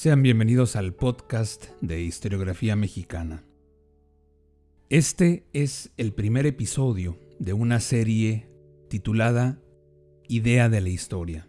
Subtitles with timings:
[0.00, 3.44] Sean bienvenidos al podcast de historiografía mexicana.
[4.88, 8.48] Este es el primer episodio de una serie
[8.88, 9.60] titulada
[10.26, 11.48] Idea de la Historia.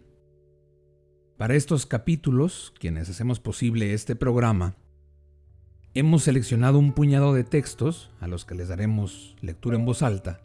[1.38, 4.76] Para estos capítulos, quienes hacemos posible este programa,
[5.94, 10.42] hemos seleccionado un puñado de textos, a los que les daremos lectura en voz alta,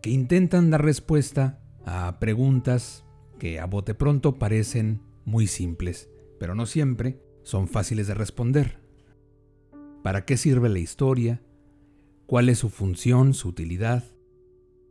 [0.00, 3.04] que intentan dar respuesta a preguntas
[3.40, 8.78] que a bote pronto parecen muy simples, pero no siempre son fáciles de responder.
[10.02, 11.40] ¿Para qué sirve la historia?
[12.26, 14.04] ¿Cuál es su función, su utilidad?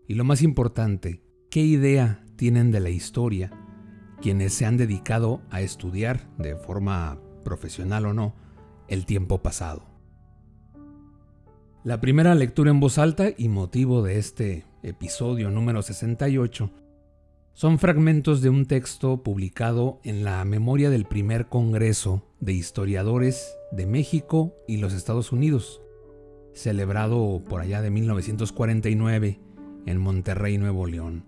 [0.08, 3.52] Y lo más importante, ¿qué idea tienen de la historia
[4.24, 8.34] quienes se han dedicado a estudiar, de forma profesional o no,
[8.88, 9.84] el tiempo pasado?
[11.84, 16.72] La primera lectura en voz alta y motivo de este episodio número 68
[17.54, 23.86] son fragmentos de un texto publicado en la memoria del primer Congreso de Historiadores de
[23.86, 25.82] México y los Estados Unidos,
[26.54, 29.40] celebrado por allá de 1949
[29.86, 31.26] en Monterrey, Nuevo León.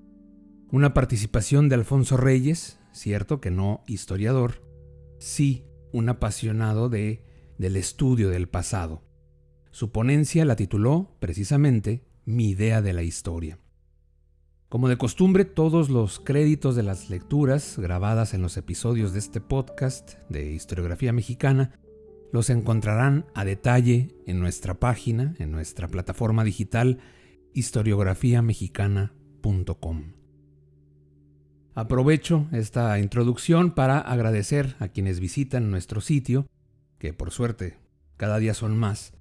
[0.71, 4.63] Una participación de Alfonso Reyes, cierto que no historiador,
[5.17, 7.23] sí un apasionado de,
[7.57, 9.03] del estudio del pasado
[9.71, 13.59] su ponencia la tituló, precisamente, Mi idea de la historia.
[14.69, 19.41] Como de costumbre, todos los créditos de las lecturas grabadas en los episodios de este
[19.41, 21.71] podcast de historiografía mexicana
[22.31, 26.99] los encontrarán a detalle en nuestra página, en nuestra plataforma digital
[27.55, 30.03] historiografiamexicana.com.
[31.73, 36.45] Aprovecho esta introducción para agradecer a quienes visitan nuestro sitio,
[36.99, 37.79] que por suerte
[38.17, 39.13] cada día son más,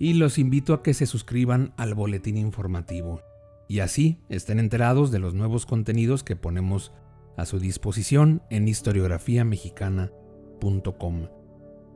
[0.00, 3.22] y los invito a que se suscriban al boletín informativo
[3.68, 6.92] y así estén enterados de los nuevos contenidos que ponemos
[7.36, 11.28] a su disposición en historiografiamexicana.com.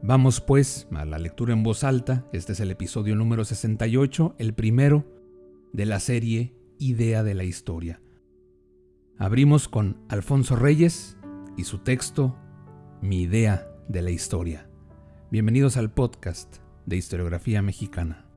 [0.03, 4.55] Vamos pues a la lectura en voz alta, este es el episodio número 68, el
[4.55, 5.05] primero
[5.73, 8.01] de la serie Idea de la Historia.
[9.19, 11.19] Abrimos con Alfonso Reyes
[11.57, 12.37] y su texto
[13.03, 14.69] Mi idea de la historia.
[15.31, 16.57] Bienvenidos al podcast
[16.87, 18.30] de historiografía mexicana.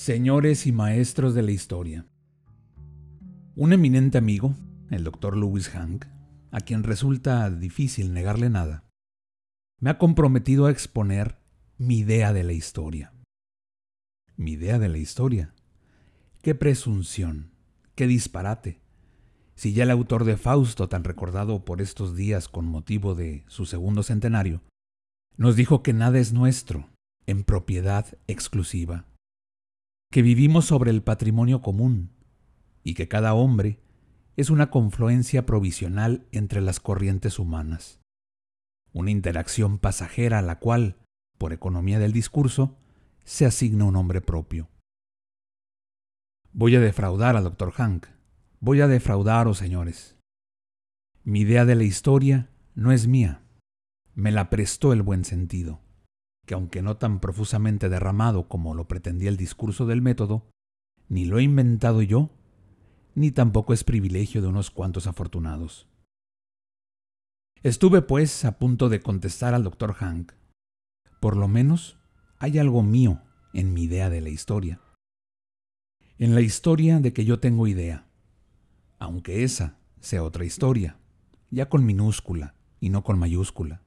[0.00, 2.06] Señores y maestros de la historia.
[3.54, 4.54] Un eminente amigo,
[4.90, 6.06] el doctor Lewis Hank,
[6.50, 8.88] a quien resulta difícil negarle nada,
[9.78, 11.36] me ha comprometido a exponer
[11.76, 13.12] mi idea de la historia
[14.38, 15.52] mi idea de la historia.
[16.40, 17.50] Qué presunción,
[17.94, 18.80] qué disparate.
[19.54, 23.66] Si ya el autor de Fausto, tan recordado por estos días con motivo de su
[23.66, 24.62] segundo centenario,
[25.36, 26.88] nos dijo que nada es nuestro,
[27.26, 29.09] en propiedad exclusiva,
[30.10, 32.10] que vivimos sobre el patrimonio común
[32.82, 33.78] y que cada hombre
[34.36, 38.00] es una confluencia provisional entre las corrientes humanas,
[38.92, 40.96] una interacción pasajera a la cual,
[41.38, 42.76] por economía del discurso,
[43.24, 44.68] se asigna un nombre propio.
[46.52, 48.06] Voy a defraudar al doctor Hank.
[48.58, 50.16] Voy a defraudaros, señores.
[51.22, 53.42] Mi idea de la historia no es mía.
[54.14, 55.80] Me la prestó el buen sentido,
[56.50, 60.50] que aunque no tan profusamente derramado como lo pretendía el discurso del método,
[61.08, 62.28] ni lo he inventado yo,
[63.14, 65.86] ni tampoco es privilegio de unos cuantos afortunados.
[67.62, 70.32] Estuve, pues, a punto de contestar al doctor Hank.
[71.20, 72.00] Por lo menos
[72.40, 73.22] hay algo mío
[73.54, 74.80] en mi idea de la historia.
[76.18, 78.08] En la historia de que yo tengo idea,
[78.98, 80.98] aunque esa sea otra historia,
[81.52, 83.84] ya con minúscula y no con mayúscula.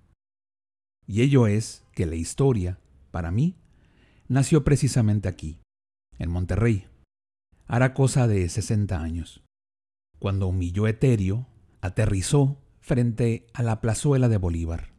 [1.06, 2.80] Y ello es que la historia,
[3.12, 3.56] para mí,
[4.28, 5.60] nació precisamente aquí,
[6.18, 6.88] en Monterrey,
[7.68, 9.44] hará cosa de 60 años,
[10.20, 11.48] cuando humilló etéreo
[11.82, 14.94] aterrizó frente a la plazuela de Bolívar.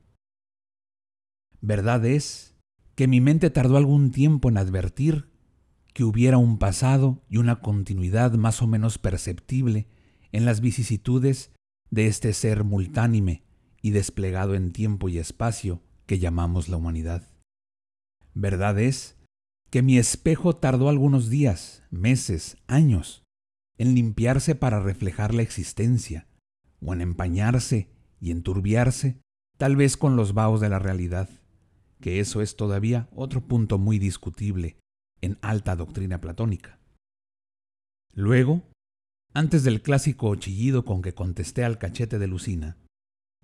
[1.61, 2.55] Verdad es
[2.95, 5.31] que mi mente tardó algún tiempo en advertir
[5.95, 9.87] que hubiera un pasado y una continuidad más o menos perceptible
[10.33, 11.53] en las vicisitudes
[11.91, 13.45] de este ser multánime
[13.81, 17.29] y desplegado en tiempo y espacio que llamamos la humanidad.
[18.35, 19.17] Verdad es
[19.71, 23.25] que mi espejo tardó algunos días, meses, años,
[23.79, 26.29] en limpiarse para reflejar la existencia,
[26.81, 27.89] o en empañarse
[28.21, 29.21] y enturbiarse,
[29.57, 31.29] tal vez con los vaos de la realidad,
[32.01, 34.77] que eso es todavía otro punto muy discutible
[35.21, 36.79] en alta doctrina platónica.
[38.13, 38.63] Luego,
[39.33, 42.77] antes del clásico chillido con que contesté al cachete de Lucina,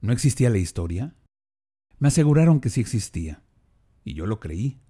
[0.01, 1.17] ¿no existía la historia?
[2.00, 3.43] Me aseguraron que sí existía,
[4.05, 4.81] y yo lo creí,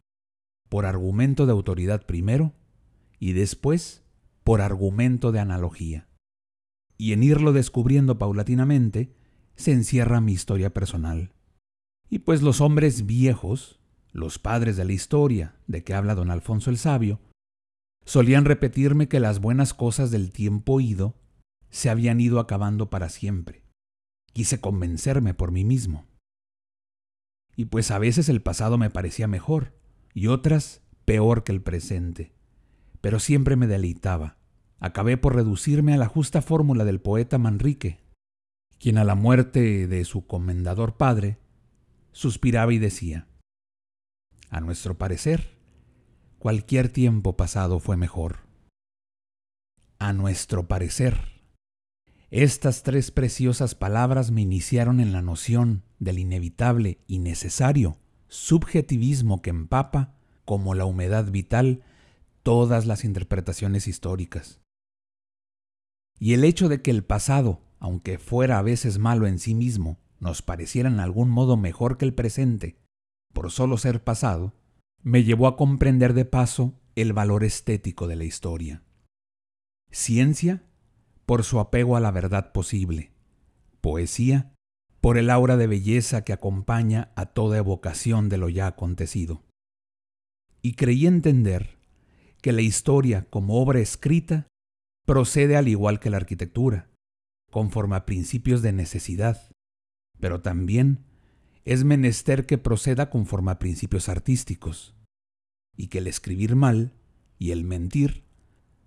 [0.69, 2.55] por argumento de autoridad primero,
[3.19, 4.05] y después
[4.45, 6.09] por argumento de analogía.
[6.97, 9.13] Y en irlo descubriendo paulatinamente,
[9.57, 11.33] se encierra mi historia personal.
[12.09, 13.81] Y pues los hombres viejos,
[14.13, 17.21] los padres de la historia de que habla don Alfonso el Sabio,
[18.05, 21.17] solían repetirme que las buenas cosas del tiempo ido
[21.71, 23.65] se habían ido acabando para siempre.
[24.33, 26.10] Quise convencerme por mí mismo.
[27.61, 29.75] Y pues a veces el pasado me parecía mejor
[30.15, 32.33] y otras peor que el presente
[33.01, 34.37] pero siempre me deleitaba.
[34.79, 38.01] Acabé por reducirme a la justa fórmula del poeta Manrique,
[38.79, 41.39] quien a la muerte de su comendador padre
[42.13, 43.27] suspiraba y decía,
[44.51, 45.59] A nuestro parecer,
[46.39, 48.41] cualquier tiempo pasado fue mejor.
[49.99, 51.40] A nuestro parecer.
[52.31, 57.99] Estas tres preciosas palabras me iniciaron en la noción del inevitable y necesario
[58.29, 61.83] subjetivismo que empapa, como la humedad vital,
[62.45, 64.61] todas las interpretaciones históricas.
[66.21, 69.99] Y el hecho de que el pasado, aunque fuera a veces malo en sí mismo,
[70.21, 72.77] nos pareciera en algún modo mejor que el presente,
[73.33, 74.55] por solo ser pasado,
[75.03, 78.85] me llevó a comprender de paso el valor estético de la historia.
[79.91, 80.63] Ciencia,
[81.31, 83.13] por su apego a la verdad posible.
[83.81, 84.53] Poesía,
[85.01, 89.45] por el aura de belleza que acompaña a toda evocación de lo ya acontecido.
[90.61, 91.79] Y creí entender
[92.43, 94.49] que la historia como obra escrita
[95.07, 96.91] procede al igual que la arquitectura,
[97.53, 99.53] conforme a principios de necesidad,
[100.19, 101.05] pero también
[101.65, 104.97] es menester que proceda conforme a principios artísticos,
[105.77, 106.93] y que el escribir mal
[107.39, 108.25] y el mentir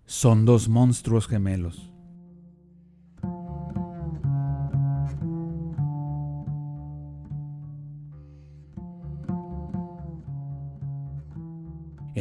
[0.06, 1.93] son dos monstruos gemelos.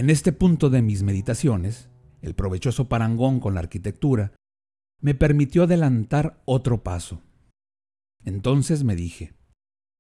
[0.02, 1.88] En este punto de mis meditaciones,
[2.22, 4.32] el provechoso parangón con la arquitectura
[5.00, 7.22] me permitió adelantar otro paso.
[8.24, 9.32] Entonces me dije,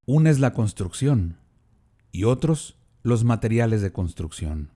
[0.04, 1.38] una es la construcción
[2.10, 4.72] y otros los materiales de construcción.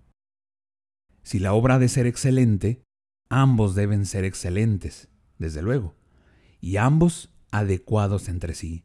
[1.24, 2.84] Si la obra ha de ser excelente,
[3.28, 5.08] ambos deben ser excelentes,
[5.38, 5.96] desde luego,
[6.60, 8.84] y ambos adecuados entre sí.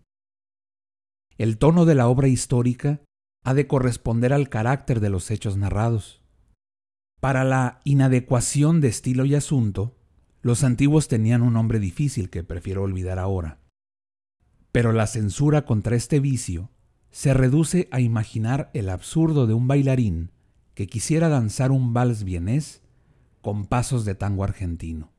[1.38, 3.00] El tono de la obra histórica
[3.46, 6.21] ha de corresponder al carácter de los hechos narrados.
[7.22, 9.96] Para la inadecuación de estilo y asunto,
[10.42, 13.60] los antiguos tenían un nombre difícil que prefiero olvidar ahora.
[14.72, 16.72] Pero la censura contra este vicio
[17.12, 20.32] se reduce a imaginar el absurdo de un bailarín
[20.74, 22.82] que quisiera danzar un vals vienés
[23.42, 25.12] con pasos de tango argentino,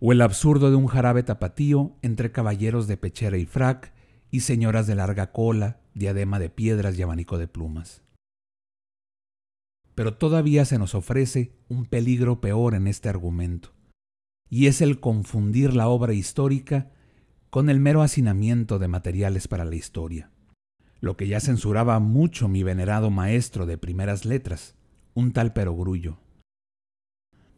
[0.00, 3.94] o el absurdo de un jarabe tapatío entre caballeros de pechera y frac
[4.30, 8.02] y señoras de larga cola, diadema de piedras y abanico de plumas.
[9.96, 13.72] Pero todavía se nos ofrece un peligro peor en este argumento,
[14.48, 16.92] y es el confundir la obra histórica
[17.48, 20.30] con el mero hacinamiento de materiales para la historia,
[21.00, 24.76] lo que ya censuraba mucho mi venerado maestro de primeras letras,
[25.14, 26.18] un tal perogrullo.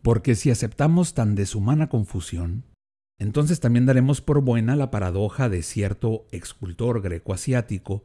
[0.02, 2.64] Porque si aceptamos tan deshumana confusión,
[3.18, 8.04] entonces también daremos por buena la paradoja de cierto escultor greco-asiático,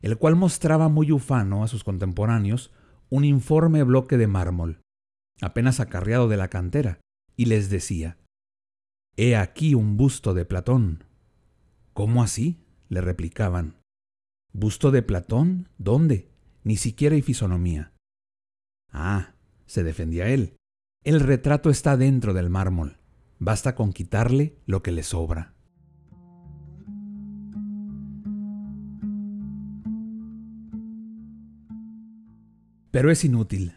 [0.00, 2.72] el cual mostraba muy ufano a sus contemporáneos
[3.10, 4.80] un informe bloque de mármol,
[5.40, 7.00] apenas acarreado de la cantera,
[7.36, 8.18] y les decía,
[9.16, 11.04] He aquí un busto de Platón.
[11.92, 12.64] ¿Cómo así?
[12.88, 13.76] le replicaban.
[14.52, 15.68] ¿Busto de Platón?
[15.78, 16.30] ¿Dónde?
[16.64, 17.92] Ni siquiera hay fisonomía.
[18.90, 19.34] Ah,
[19.66, 20.56] se defendía él.
[21.04, 22.98] El retrato está dentro del mármol.
[23.38, 25.54] Basta con quitarle lo que le sobra.
[32.90, 33.76] Pero es inútil.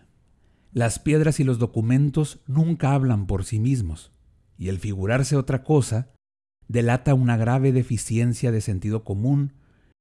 [0.72, 4.12] Las piedras y los documentos nunca hablan por sí mismos,
[4.58, 6.14] y el figurarse otra cosa
[6.68, 9.54] delata una grave deficiencia de sentido común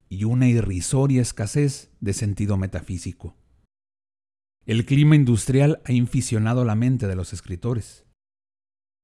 [0.08, 3.36] y una irrisoria escasez de sentido metafísico.
[4.66, 8.06] El clima industrial ha inficionado la mente de los escritores.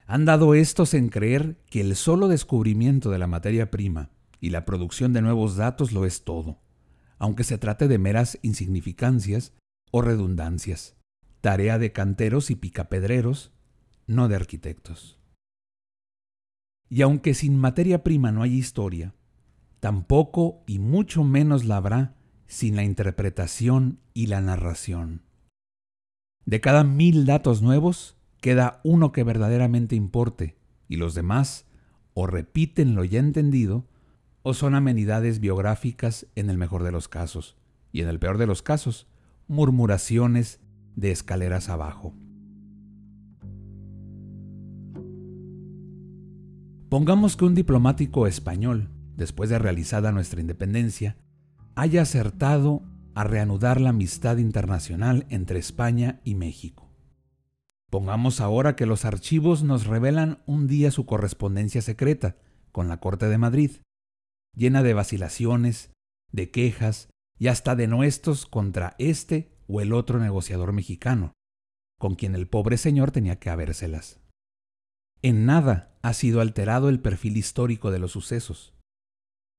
[0.08, 4.10] han dado estos en creer que el solo descubrimiento de la materia prima
[4.40, 6.60] y la producción de nuevos datos lo es todo,
[7.18, 9.52] aunque se trate de meras insignificancias
[9.90, 10.97] o redundancias,
[11.40, 13.52] tarea de canteros y picapedreros,
[14.07, 15.19] no de arquitectos.
[16.88, 19.14] Y aunque sin materia prima no hay historia,
[19.81, 22.14] tampoco y mucho menos la habrá
[22.47, 25.23] sin la interpretación y la narración.
[26.45, 30.57] De cada mil datos nuevos, queda uno que verdaderamente importe,
[30.88, 31.66] y los demás
[32.14, 33.88] o repiten lo ya entendido,
[34.43, 37.57] o son amenidades biográficas en el mejor de los casos,
[37.90, 39.09] y en el peor de los casos,
[39.49, 40.61] murmuraciones
[40.95, 42.15] de escaleras abajo.
[46.88, 51.17] Pongamos que un diplomático español, después de realizada nuestra independencia,
[51.75, 52.83] haya acertado
[53.15, 56.91] a reanudar la amistad internacional entre España y México.
[57.91, 62.37] Pongamos ahora que los archivos nos revelan un día su correspondencia secreta
[62.73, 63.71] con la Corte de Madrid,
[64.55, 65.93] llena de vacilaciones,
[66.33, 71.33] de quejas y hasta de nuestros contra este o el otro negociador mexicano,
[71.99, 74.21] con quien el pobre señor tenía que habérselas.
[75.23, 78.75] En nada ha sido alterado el perfil histórico de los sucesos.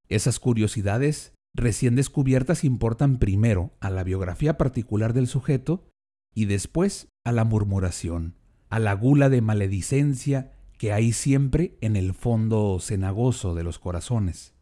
[0.07, 5.89] Esas curiosidades recién descubiertas importan primero a la biografía particular del sujeto
[6.33, 8.35] y después a la murmuración,
[8.69, 14.53] a la gula de maledicencia que hay siempre en el fondo cenagoso de los corazones.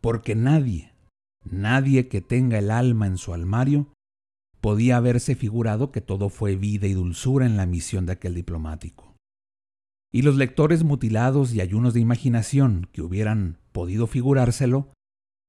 [0.00, 0.93] Porque nadie,
[1.44, 3.88] nadie que tenga el alma en su almario,
[4.60, 9.14] podía haberse figurado que todo fue vida y dulzura en la misión de aquel diplomático
[10.14, 14.92] y los lectores mutilados y ayunos de imaginación que hubieran podido figurárselo,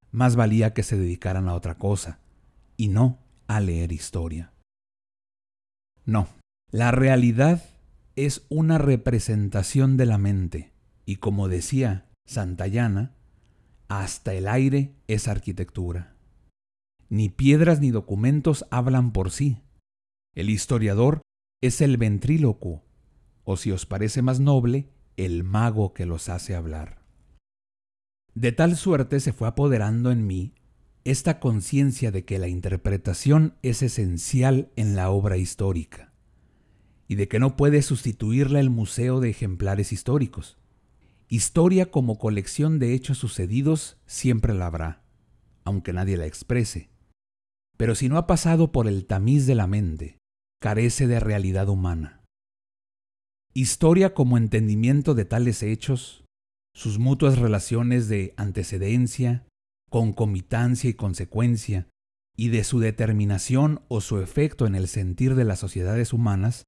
[0.10, 2.18] más valía que se dedicaran a otra cosa,
[2.76, 4.54] y no a leer historia.
[6.04, 6.30] No,
[6.72, 7.64] la realidad
[8.16, 10.74] es una representación de la mente,
[11.06, 13.14] y como decía Santayana,
[13.88, 16.16] hasta el aire es arquitectura.
[17.10, 19.62] Ni piedras ni documentos hablan por sí.
[20.34, 21.22] El historiador
[21.62, 22.86] es el ventrílocuo
[23.46, 27.06] o si os parece más noble, el mago que los hace hablar.
[28.34, 30.56] De tal suerte se fue apoderando en mí
[31.06, 36.12] esta conciencia de que la interpretación es esencial en la obra histórica
[37.08, 40.58] y de que no puede sustituirla el museo de ejemplares históricos.
[41.28, 45.04] Historia como colección de hechos sucedidos siempre la habrá,
[45.64, 46.90] aunque nadie la exprese.
[47.78, 50.20] Pero si no ha pasado por el tamiz de la mente,
[50.62, 52.22] carece de realidad humana.
[53.54, 56.26] Historia como entendimiento de tales hechos,
[56.76, 59.48] sus mutuas relaciones de antecedencia,
[59.90, 61.88] concomitancia y consecuencia,
[62.38, 66.66] y de su determinación o su efecto en el sentir de las sociedades humanas,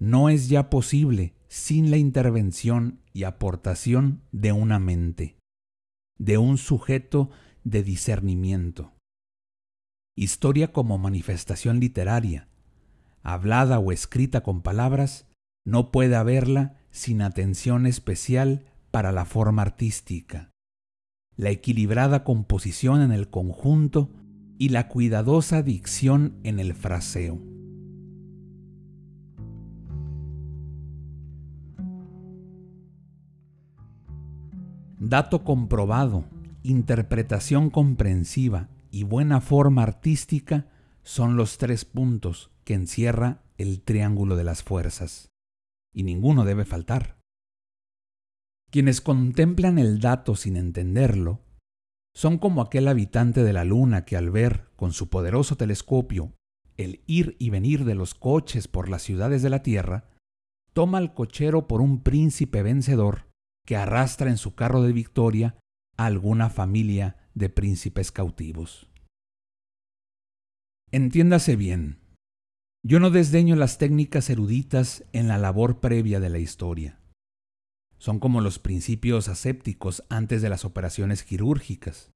[0.00, 5.38] no es ya posible sin la intervención y aportación de una mente,
[6.18, 7.30] de un sujeto
[7.64, 8.92] de discernimiento.
[10.14, 12.50] Historia como manifestación literaria,
[13.22, 15.26] hablada o escrita con palabras,
[15.64, 20.50] no puede haberla sin atención especial para la forma artística,
[21.36, 24.10] la equilibrada composición en el conjunto
[24.58, 27.55] y la cuidadosa dicción en el fraseo.
[35.08, 36.24] Dato comprobado,
[36.64, 40.66] interpretación comprensiva y buena forma artística
[41.04, 45.30] son los tres puntos que encierra el triángulo de las fuerzas
[45.94, 47.20] y ninguno debe faltar.
[48.72, 51.40] Quienes contemplan el dato sin entenderlo
[52.12, 56.32] son como aquel habitante de la luna que al ver con su poderoso telescopio
[56.76, 60.08] el ir y venir de los coches por las ciudades de la Tierra,
[60.72, 63.25] toma al cochero por un príncipe vencedor
[63.66, 65.58] que arrastra en su carro de victoria
[65.98, 68.88] a alguna familia de príncipes cautivos.
[70.90, 71.98] Entiéndase bien,
[72.82, 77.00] yo no desdeño las técnicas eruditas en la labor previa de la historia.
[77.98, 82.12] Son como los principios asépticos antes de las operaciones quirúrgicas.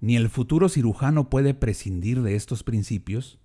[0.00, 3.38] Ni el futuro cirujano puede prescindir de estos principios,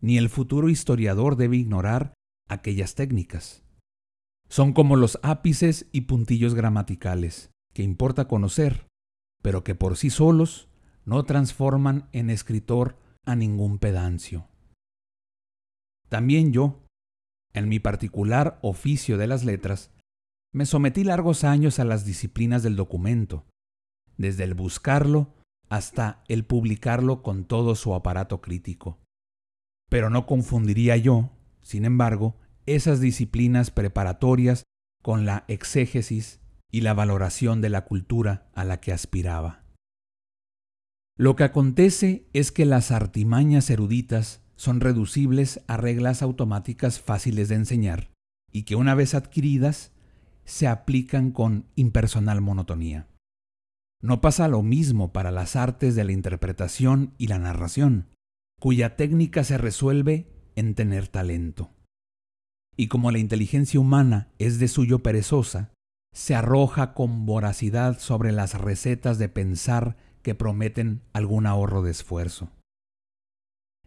[0.00, 2.14] ni el futuro historiador debe ignorar
[2.48, 3.62] aquellas técnicas.
[4.50, 8.88] Son como los ápices y puntillos gramaticales, que importa conocer,
[9.42, 10.68] pero que por sí solos
[11.04, 14.48] no transforman en escritor a ningún pedancio.
[16.08, 16.84] También yo,
[17.52, 19.92] en mi particular oficio de las letras,
[20.52, 23.46] me sometí largos años a las disciplinas del documento,
[24.16, 25.32] desde el buscarlo
[25.68, 28.98] hasta el publicarlo con todo su aparato crítico.
[29.88, 31.30] Pero no confundiría yo,
[31.62, 34.64] sin embargo, esas disciplinas preparatorias
[35.02, 36.40] con la exégesis
[36.70, 39.64] y la valoración de la cultura a la que aspiraba.
[41.16, 47.56] Lo que acontece es que las artimañas eruditas son reducibles a reglas automáticas fáciles de
[47.56, 48.10] enseñar
[48.52, 49.92] y que una vez adquiridas
[50.44, 53.08] se aplican con impersonal monotonía.
[54.02, 58.08] No pasa lo mismo para las artes de la interpretación y la narración,
[58.58, 61.70] cuya técnica se resuelve en tener talento.
[62.80, 65.70] Y como la inteligencia humana es de suyo perezosa,
[66.14, 72.48] se arroja con voracidad sobre las recetas de pensar que prometen algún ahorro de esfuerzo.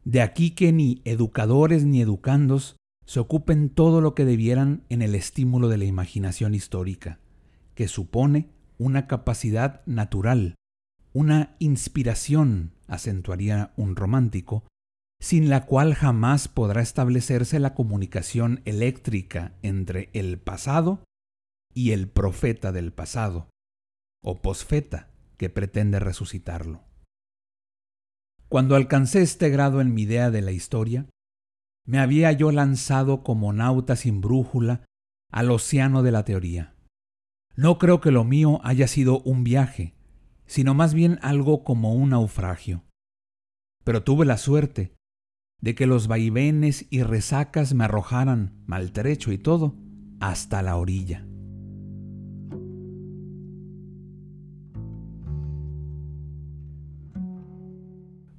[0.03, 2.75] De aquí que ni educadores ni educandos
[3.07, 7.19] se ocupen todo lo que debieran en el estímulo de la imaginación histórica,
[7.73, 10.53] que supone una capacidad natural,
[11.13, 14.65] una inspiración, acentuaría un romántico,
[15.23, 21.05] sin la cual jamás podrá establecerse la comunicación eléctrica entre el pasado
[21.73, 23.47] y el profeta del pasado,
[24.21, 26.83] o posfeta que pretende resucitarlo.
[28.49, 31.05] Cuando alcancé este grado en mi idea de la historia,
[31.87, 34.83] me había yo lanzado como nauta sin brújula
[35.31, 36.75] al océano de la teoría.
[37.55, 39.95] No creo que lo mío haya sido un viaje,
[40.47, 42.83] sino más bien algo como un naufragio.
[43.85, 44.92] Pero tuve la suerte
[45.63, 49.77] de que los vaivenes y resacas me arrojaran, maltrecho y todo,
[50.19, 51.25] hasta la orilla.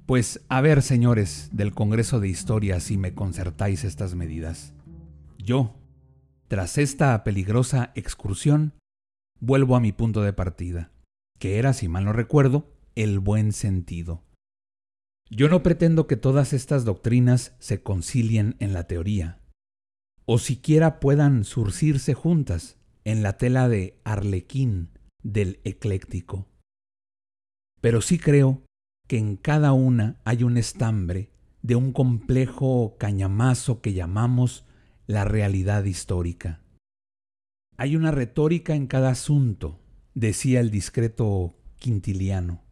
[0.05, 4.75] Pues a ver, señores del Congreso de Historia, si me concertáis estas medidas.
[5.39, 5.73] Yo,
[6.47, 8.75] tras esta peligrosa excursión,
[9.39, 10.91] vuelvo a mi punto de partida,
[11.39, 14.21] que era, si mal no recuerdo, el buen sentido.
[15.35, 19.41] Yo no pretendo que todas estas doctrinas se concilien en la teoría,
[20.23, 24.91] o siquiera puedan surcirse juntas en la tela de arlequín
[25.23, 26.47] del ecléctico.
[27.81, 28.63] Pero sí creo
[29.09, 34.65] que en cada una hay un estambre de un complejo cañamazo que llamamos
[35.05, 36.61] la realidad histórica.
[37.75, 39.81] Hay una retórica en cada asunto,
[40.13, 42.64] decía el discreto Quintiliano.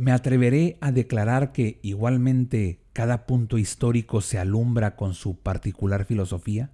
[0.00, 6.70] Me atreveré a declarar que igualmente cada punto histórico se alumbra con su particular filosofía,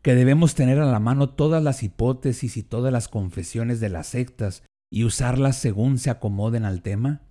[0.00, 4.06] que debemos tener a la mano todas las hipótesis y todas las confesiones de las
[4.06, 7.26] sectas y usarlas según se acomoden al tema,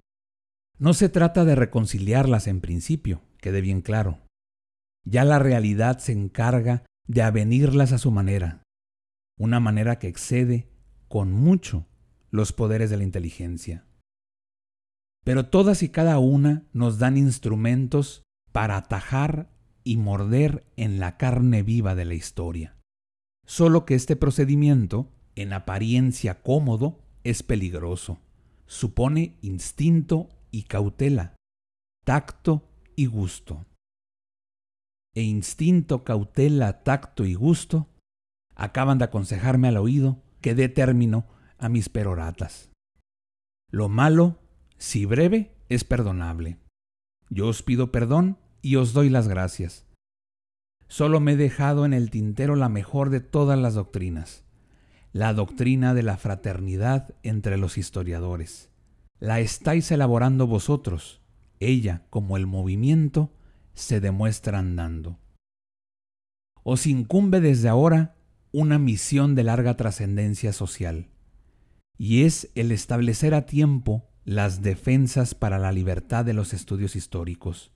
[0.79, 4.19] no se trata de reconciliarlas en principio, quede bien claro.
[5.05, 8.63] Ya la realidad se encarga de avenirlas a su manera,
[9.39, 10.67] una manera que excede
[11.07, 11.87] con mucho
[12.31, 13.85] los poderes de la inteligencia.
[15.25, 19.49] Pero todas y cada una nos dan instrumentos para atajar
[19.83, 22.77] y morder en la carne viva de la historia.
[23.45, 28.19] Solo que este procedimiento, en apariencia cómodo, es peligroso.
[28.67, 31.35] Supone instinto y cautela,
[32.05, 33.65] tacto y gusto.
[35.15, 37.89] E instinto, cautela, tacto y gusto
[38.55, 41.25] acaban de aconsejarme al oído que dé término
[41.57, 42.69] a mis peroratas.
[43.71, 44.39] Lo malo,
[44.77, 46.57] si breve, es perdonable.
[47.29, 49.85] Yo os pido perdón y os doy las gracias.
[50.87, 54.43] Solo me he dejado en el tintero la mejor de todas las doctrinas,
[55.13, 58.69] la doctrina de la fraternidad entre los historiadores
[59.19, 61.21] la estáis elaborando vosotros.
[61.59, 63.31] Ella, como el movimiento,
[63.73, 65.19] se demuestra andando.
[66.63, 68.15] Os incumbe desde ahora
[68.51, 71.09] una misión de larga trascendencia social,
[71.97, 77.71] y es el establecer a tiempo las defensas para la libertad de los estudios históricos.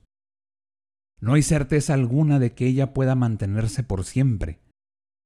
[1.20, 4.60] No hay certeza alguna de que ella pueda mantenerse por siempre,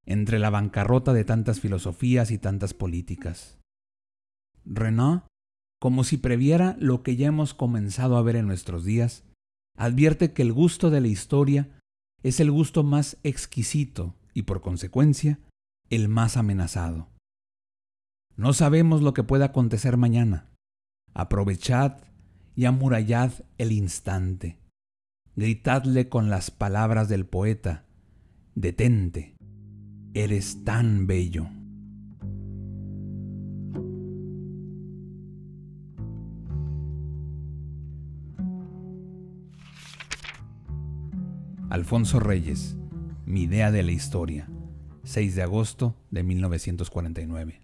[0.04, 3.58] entre la bancarrota de tantas filosofías y tantas políticas.
[4.66, 5.24] Renan
[5.80, 9.24] como si previera lo que ya hemos comenzado a ver en nuestros días,
[9.76, 11.78] advierte que el gusto de la historia
[12.22, 15.40] es el gusto más exquisito y por consecuencia
[15.90, 17.08] el más amenazado.
[18.36, 20.53] No sabemos lo que pueda acontecer mañana.
[21.14, 21.98] Aprovechad
[22.56, 24.58] y amurallad el instante.
[25.36, 27.84] Gritadle con las palabras del poeta,
[28.56, 29.36] detente,
[30.12, 31.48] eres tan bello.
[41.70, 42.76] Alfonso Reyes,
[43.24, 44.48] Mi idea de la historia,
[45.04, 47.63] 6 de agosto de 1949.